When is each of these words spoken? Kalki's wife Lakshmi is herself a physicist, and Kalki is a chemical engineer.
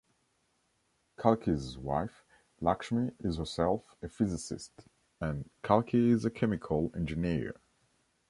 Kalki's 1.19 1.77
wife 1.77 2.23
Lakshmi 2.59 3.11
is 3.19 3.37
herself 3.37 3.95
a 4.01 4.09
physicist, 4.09 4.87
and 5.19 5.47
Kalki 5.61 6.09
is 6.09 6.25
a 6.25 6.31
chemical 6.31 6.91
engineer. 6.95 7.61